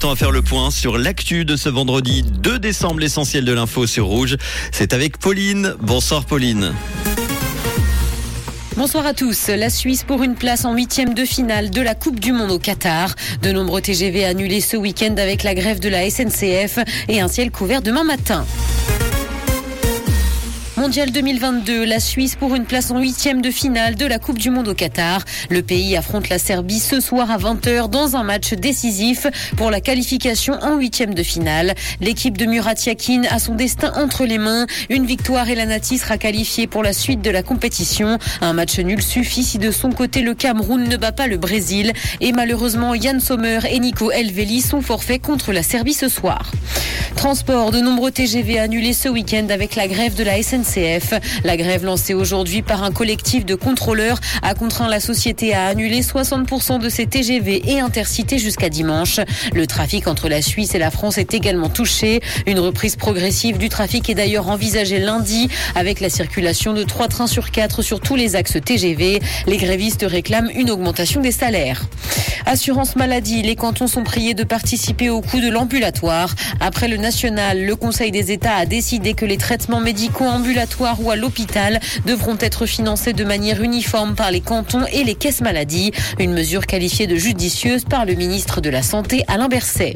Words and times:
Temps 0.00 0.12
à 0.12 0.14
faire 0.14 0.30
le 0.30 0.42
point 0.42 0.70
sur 0.70 0.96
l'actu 0.96 1.44
de 1.44 1.56
ce 1.56 1.68
vendredi 1.68 2.22
2 2.22 2.60
décembre, 2.60 3.00
l'essentiel 3.00 3.44
de 3.44 3.52
l'info 3.52 3.84
sur 3.88 4.06
Rouge. 4.06 4.36
C'est 4.70 4.92
avec 4.92 5.18
Pauline. 5.18 5.74
Bonsoir 5.80 6.24
Pauline. 6.24 6.72
Bonsoir 8.76 9.04
à 9.06 9.12
tous. 9.12 9.48
La 9.48 9.70
Suisse 9.70 10.04
pour 10.04 10.22
une 10.22 10.36
place 10.36 10.64
en 10.64 10.72
huitième 10.76 11.14
de 11.14 11.24
finale 11.24 11.70
de 11.70 11.82
la 11.82 11.96
Coupe 11.96 12.20
du 12.20 12.30
Monde 12.30 12.52
au 12.52 12.60
Qatar. 12.60 13.16
De 13.42 13.50
nombreux 13.50 13.80
TGV 13.80 14.24
annulés 14.24 14.60
ce 14.60 14.76
week-end 14.76 15.16
avec 15.18 15.42
la 15.42 15.56
grève 15.56 15.80
de 15.80 15.88
la 15.88 16.08
SNCF 16.08 16.78
et 17.08 17.20
un 17.20 17.26
ciel 17.26 17.50
couvert 17.50 17.82
demain 17.82 18.04
matin. 18.04 18.46
Mondial 20.78 21.10
2022, 21.10 21.84
la 21.84 21.98
Suisse 21.98 22.36
pour 22.36 22.54
une 22.54 22.64
place 22.64 22.92
en 22.92 23.00
huitième 23.00 23.42
de 23.42 23.50
finale 23.50 23.96
de 23.96 24.06
la 24.06 24.20
Coupe 24.20 24.38
du 24.38 24.50
Monde 24.50 24.68
au 24.68 24.74
Qatar. 24.74 25.24
Le 25.50 25.60
pays 25.60 25.96
affronte 25.96 26.28
la 26.28 26.38
Serbie 26.38 26.78
ce 26.78 27.00
soir 27.00 27.32
à 27.32 27.36
20h 27.36 27.90
dans 27.90 28.14
un 28.14 28.22
match 28.22 28.54
décisif 28.54 29.26
pour 29.56 29.72
la 29.72 29.80
qualification 29.80 30.54
en 30.62 30.76
huitième 30.76 31.14
de 31.14 31.24
finale. 31.24 31.74
L'équipe 32.00 32.38
de 32.38 32.46
Murat 32.46 32.74
Yakin 32.86 33.22
a 33.28 33.40
son 33.40 33.56
destin 33.56 33.92
entre 33.96 34.24
les 34.24 34.38
mains. 34.38 34.66
Une 34.88 35.04
victoire 35.04 35.48
et 35.48 35.56
la 35.56 35.66
Nati 35.66 35.98
sera 35.98 36.16
qualifiée 36.16 36.68
pour 36.68 36.84
la 36.84 36.92
suite 36.92 37.22
de 37.22 37.30
la 37.30 37.42
compétition. 37.42 38.16
Un 38.40 38.52
match 38.52 38.78
nul 38.78 39.02
suffit 39.02 39.42
si 39.42 39.58
de 39.58 39.72
son 39.72 39.90
côté 39.90 40.22
le 40.22 40.34
Cameroun 40.34 40.88
ne 40.88 40.96
bat 40.96 41.10
pas 41.10 41.26
le 41.26 41.38
Brésil. 41.38 41.92
Et 42.20 42.30
malheureusement, 42.30 42.94
Yann 42.94 43.18
Sommer 43.18 43.58
et 43.68 43.80
Nico 43.80 44.12
Elveli 44.12 44.60
sont 44.60 44.80
forfaits 44.80 45.22
contre 45.22 45.52
la 45.52 45.64
Serbie 45.64 45.92
ce 45.92 46.08
soir. 46.08 46.52
Transport, 47.16 47.72
de 47.72 47.80
nombreux 47.80 48.12
TGV 48.12 48.60
annulés 48.60 48.92
ce 48.92 49.08
week-end 49.08 49.48
avec 49.50 49.74
la 49.74 49.88
grève 49.88 50.14
de 50.14 50.22
la 50.22 50.40
SNCF. 50.40 50.67
La 51.44 51.56
grève 51.56 51.84
lancée 51.84 52.12
aujourd'hui 52.12 52.60
par 52.60 52.82
un 52.82 52.90
collectif 52.90 53.46
de 53.46 53.54
contrôleurs 53.54 54.20
a 54.42 54.52
contraint 54.54 54.88
la 54.88 55.00
société 55.00 55.54
à 55.54 55.66
annuler 55.66 56.02
60% 56.02 56.78
de 56.78 56.88
ses 56.90 57.06
TGV 57.06 57.62
et 57.70 57.80
intercités 57.80 58.38
jusqu'à 58.38 58.68
dimanche. 58.68 59.18
Le 59.54 59.66
trafic 59.66 60.06
entre 60.08 60.28
la 60.28 60.42
Suisse 60.42 60.74
et 60.74 60.78
la 60.78 60.90
France 60.90 61.16
est 61.16 61.32
également 61.32 61.70
touché. 61.70 62.20
Une 62.46 62.58
reprise 62.58 62.96
progressive 62.96 63.56
du 63.56 63.70
trafic 63.70 64.10
est 64.10 64.14
d'ailleurs 64.14 64.48
envisagée 64.48 64.98
lundi 64.98 65.48
avec 65.74 66.00
la 66.00 66.10
circulation 66.10 66.74
de 66.74 66.82
3 66.82 67.08
trains 67.08 67.26
sur 67.26 67.50
4 67.50 67.80
sur 67.80 68.00
tous 68.00 68.16
les 68.16 68.36
axes 68.36 68.58
TGV. 68.62 69.20
Les 69.46 69.56
grévistes 69.56 70.04
réclament 70.06 70.50
une 70.54 70.70
augmentation 70.70 71.22
des 71.22 71.32
salaires. 71.32 71.86
Assurance 72.44 72.96
maladie, 72.96 73.42
les 73.42 73.56
cantons 73.56 73.88
sont 73.88 74.04
priés 74.04 74.34
de 74.34 74.44
participer 74.44 75.10
au 75.10 75.20
coût 75.20 75.40
de 75.40 75.48
l'ambulatoire. 75.48 76.34
Après 76.60 76.88
le 76.88 76.96
national, 76.96 77.64
le 77.64 77.76
Conseil 77.76 78.10
des 78.10 78.32
États 78.32 78.54
a 78.54 78.64
décidé 78.64 79.12
que 79.12 79.26
les 79.26 79.36
traitements 79.36 79.80
médicaux 79.80 80.24
ambulatoires 80.24 80.57
ou 81.00 81.10
à 81.10 81.16
l'hôpital 81.16 81.78
devront 82.04 82.36
être 82.40 82.66
financés 82.66 83.12
de 83.12 83.24
manière 83.24 83.62
uniforme 83.62 84.14
par 84.14 84.30
les 84.30 84.40
cantons 84.40 84.84
et 84.92 85.04
les 85.04 85.14
caisses 85.14 85.40
maladies. 85.40 85.92
Une 86.18 86.32
mesure 86.32 86.66
qualifiée 86.66 87.06
de 87.06 87.16
judicieuse 87.16 87.84
par 87.84 88.04
le 88.04 88.14
ministre 88.14 88.60
de 88.60 88.70
la 88.70 88.82
Santé, 88.82 89.22
Alain 89.28 89.48
Berset. 89.48 89.94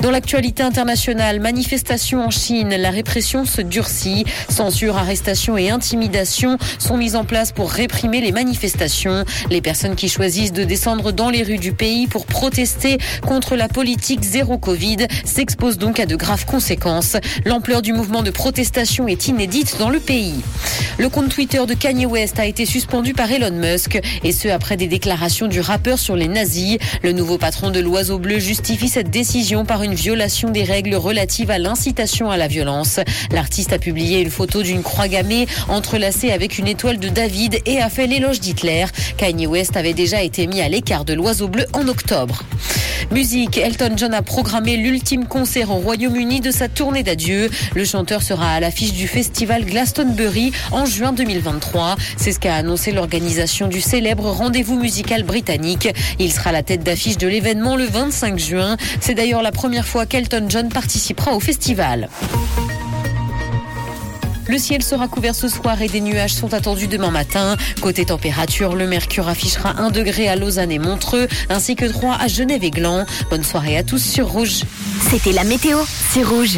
Dans 0.00 0.12
l'actualité 0.12 0.62
internationale, 0.62 1.40
manifestation 1.40 2.24
en 2.24 2.30
Chine, 2.30 2.68
la 2.68 2.90
répression 2.90 3.44
se 3.44 3.60
durcit. 3.60 4.24
Censure, 4.48 4.96
arrestation 4.96 5.56
et 5.56 5.70
intimidation 5.70 6.56
sont 6.78 6.96
mises 6.96 7.16
en 7.16 7.24
place 7.24 7.50
pour 7.50 7.70
réprimer 7.70 8.20
les 8.20 8.30
manifestations. 8.30 9.24
Les 9.50 9.60
personnes 9.60 9.96
qui 9.96 10.08
choisissent 10.08 10.52
de 10.52 10.62
descendre 10.62 11.10
dans 11.10 11.30
les 11.30 11.42
rues 11.42 11.58
du 11.58 11.72
pays 11.72 12.06
pour 12.06 12.26
protester 12.26 12.98
contre 13.26 13.56
la 13.56 13.66
politique 13.66 14.22
zéro 14.22 14.56
Covid 14.56 15.08
s'exposent 15.24 15.78
donc 15.78 15.98
à 15.98 16.06
de 16.06 16.14
graves 16.14 16.46
conséquences. 16.46 17.16
L'ampleur 17.44 17.82
du 17.82 17.92
mouvement 17.92 18.22
de 18.22 18.30
protestation 18.30 19.08
est 19.08 19.26
inédite 19.26 19.78
dans 19.80 19.90
le 19.90 19.98
pays. 19.98 20.42
Le 20.98 21.08
compte 21.08 21.28
Twitter 21.28 21.66
de 21.66 21.74
Kanye 21.74 22.06
West 22.06 22.38
a 22.38 22.46
été 22.46 22.66
suspendu 22.66 23.14
par 23.14 23.32
Elon 23.32 23.50
Musk 23.50 24.00
et 24.22 24.32
ce 24.32 24.46
après 24.46 24.76
des 24.76 24.86
déclarations 24.86 25.48
du 25.48 25.60
rappeur 25.60 25.98
sur 25.98 26.14
les 26.14 26.28
nazis. 26.28 26.78
Le 27.02 27.10
nouveau 27.10 27.36
patron 27.36 27.70
de 27.70 27.80
l'Oiseau 27.80 28.18
Bleu 28.18 28.38
justifie 28.38 28.88
cette 28.88 29.10
décision 29.10 29.64
par 29.64 29.82
une 29.88 29.94
violation 29.94 30.50
des 30.50 30.64
règles 30.64 30.94
relatives 30.94 31.50
à 31.50 31.58
l'incitation 31.58 32.30
à 32.30 32.36
la 32.36 32.46
violence. 32.46 33.00
L'artiste 33.32 33.72
a 33.72 33.78
publié 33.78 34.20
une 34.20 34.30
photo 34.30 34.62
d'une 34.62 34.82
croix 34.82 35.08
gammée 35.08 35.46
entrelacée 35.68 36.30
avec 36.30 36.58
une 36.58 36.68
étoile 36.68 36.98
de 36.98 37.08
David 37.08 37.60
et 37.64 37.80
a 37.80 37.88
fait 37.88 38.06
l'éloge 38.06 38.40
d'Hitler. 38.40 38.84
Kanye 39.16 39.46
West 39.46 39.76
avait 39.78 39.94
déjà 39.94 40.22
été 40.22 40.46
mis 40.46 40.60
à 40.60 40.68
l'écart 40.68 41.06
de 41.06 41.14
l'Oiseau 41.14 41.48
Bleu 41.48 41.64
en 41.72 41.88
octobre. 41.88 42.42
Musique, 43.10 43.56
Elton 43.56 43.92
John 43.96 44.12
a 44.12 44.20
programmé 44.20 44.76
l'ultime 44.76 45.26
concert 45.26 45.70
au 45.70 45.76
Royaume-Uni 45.76 46.40
de 46.40 46.50
sa 46.50 46.68
tournée 46.68 47.02
d'adieu. 47.02 47.50
Le 47.74 47.84
chanteur 47.86 48.22
sera 48.22 48.52
à 48.52 48.60
l'affiche 48.60 48.92
du 48.92 49.08
festival 49.08 49.64
Glastonbury 49.64 50.52
en 50.72 50.84
juin 50.84 51.12
2023. 51.12 51.96
C'est 52.18 52.32
ce 52.32 52.38
qu'a 52.38 52.54
annoncé 52.54 52.92
l'organisation 52.92 53.66
du 53.66 53.80
célèbre 53.80 54.30
rendez-vous 54.30 54.78
musical 54.78 55.22
britannique. 55.22 55.88
Il 56.18 56.32
sera 56.32 56.52
la 56.52 56.62
tête 56.62 56.84
d'affiche 56.84 57.16
de 57.16 57.28
l'événement 57.28 57.76
le 57.76 57.84
25 57.84 58.38
juin. 58.38 58.76
C'est 59.00 59.14
d'ailleurs 59.14 59.42
la 59.42 59.52
première 59.52 59.86
fois 59.86 60.04
qu'Elton 60.04 60.46
John 60.48 60.68
participera 60.68 61.34
au 61.34 61.40
festival. 61.40 62.10
Le 64.48 64.56
ciel 64.56 64.82
sera 64.82 65.08
couvert 65.08 65.34
ce 65.34 65.46
soir 65.46 65.82
et 65.82 65.88
des 65.88 66.00
nuages 66.00 66.32
sont 66.32 66.54
attendus 66.54 66.86
demain 66.86 67.10
matin. 67.10 67.56
Côté 67.82 68.06
température, 68.06 68.74
le 68.74 68.86
mercure 68.86 69.28
affichera 69.28 69.74
1 69.78 69.90
degré 69.90 70.26
à 70.26 70.36
Lausanne 70.36 70.72
et 70.72 70.78
Montreux, 70.78 71.28
ainsi 71.50 71.76
que 71.76 71.84
3 71.84 72.16
à 72.18 72.28
Genève 72.28 72.64
et 72.64 72.70
Gland. 72.70 73.04
Bonne 73.28 73.44
soirée 73.44 73.76
à 73.76 73.82
tous 73.82 74.02
sur 74.02 74.28
Rouge. 74.28 74.62
C'était 75.10 75.32
la 75.32 75.44
météo, 75.44 75.78
c'est 76.12 76.22
Rouge. 76.22 76.56